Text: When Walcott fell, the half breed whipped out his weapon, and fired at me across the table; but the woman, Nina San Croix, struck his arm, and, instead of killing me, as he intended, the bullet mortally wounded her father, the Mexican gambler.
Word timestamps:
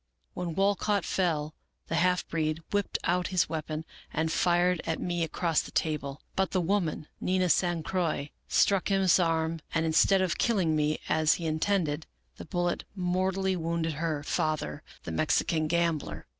When 0.33 0.55
Walcott 0.55 1.05
fell, 1.05 1.53
the 1.85 1.93
half 1.97 2.27
breed 2.27 2.63
whipped 2.71 2.97
out 3.03 3.27
his 3.27 3.47
weapon, 3.47 3.85
and 4.11 4.31
fired 4.31 4.81
at 4.83 4.99
me 4.99 5.23
across 5.23 5.61
the 5.61 5.69
table; 5.69 6.23
but 6.35 6.49
the 6.49 6.59
woman, 6.59 7.05
Nina 7.19 7.49
San 7.49 7.83
Croix, 7.83 8.31
struck 8.47 8.87
his 8.87 9.19
arm, 9.19 9.61
and, 9.75 9.85
instead 9.85 10.23
of 10.23 10.39
killing 10.39 10.75
me, 10.75 10.97
as 11.07 11.35
he 11.35 11.45
intended, 11.45 12.07
the 12.37 12.45
bullet 12.45 12.83
mortally 12.95 13.55
wounded 13.55 13.93
her 14.01 14.23
father, 14.23 14.81
the 15.03 15.11
Mexican 15.11 15.67
gambler. 15.67 16.25